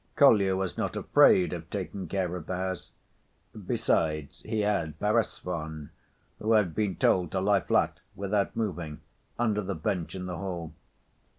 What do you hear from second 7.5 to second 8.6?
flat, without